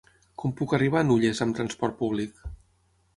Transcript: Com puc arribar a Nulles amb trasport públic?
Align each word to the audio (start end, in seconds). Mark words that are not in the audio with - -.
Com 0.43 0.53
puc 0.61 0.71
arribar 0.77 1.01
a 1.01 1.05
Nulles 1.09 1.41
amb 1.45 1.57
trasport 1.59 1.99
públic? 1.99 2.41